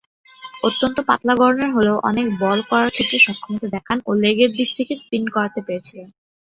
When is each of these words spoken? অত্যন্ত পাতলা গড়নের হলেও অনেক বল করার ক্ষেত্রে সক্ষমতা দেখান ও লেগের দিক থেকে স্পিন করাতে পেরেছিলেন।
অত্যন্ত 0.63 0.97
পাতলা 1.07 1.33
গড়নের 1.35 1.71
হলেও 1.73 1.97
অনেক 2.09 2.27
বল 2.39 2.59
করার 2.69 2.89
ক্ষেত্রে 2.91 3.17
সক্ষমতা 3.19 3.67
দেখান 3.75 3.97
ও 4.05 4.21
লেগের 4.23 4.51
দিক 4.57 4.69
থেকে 4.77 4.93
স্পিন 5.01 5.23
করাতে 5.35 5.59
পেরেছিলেন। 5.67 6.07